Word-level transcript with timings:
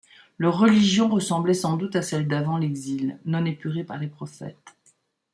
Leur 0.39 0.57
religion 0.57 1.09
ressemblait 1.09 1.53
sans 1.53 1.77
doute 1.77 1.95
à 1.95 2.01
celle 2.01 2.27
d'avant 2.27 2.57
l'Exil, 2.57 3.19
non 3.25 3.45
épurée 3.45 3.83
par 3.83 3.99
les 3.99 4.07
prophètes. 4.07 4.75